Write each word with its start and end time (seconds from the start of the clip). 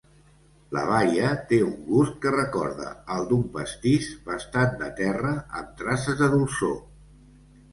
La 0.75 0.83
baia 0.91 1.33
té 1.51 1.59
un 1.65 1.75
gust 1.89 2.15
que 2.23 2.31
recorda 2.35 2.87
al 3.17 3.29
d'un 3.33 3.43
pastís, 3.57 4.09
bastant 4.31 4.75
de 4.81 4.89
terra 5.01 5.35
amb 5.61 5.77
traces 5.83 6.19
de 6.25 6.33
dolçor. 6.37 6.75